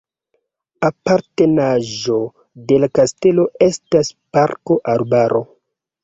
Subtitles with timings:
[0.87, 2.15] Apartenaĵo
[2.71, 5.43] de la kastelo estas parko-arbaro.